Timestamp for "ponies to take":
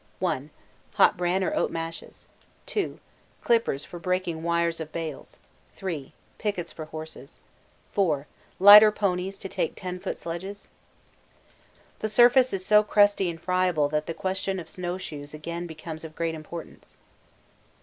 8.91-9.73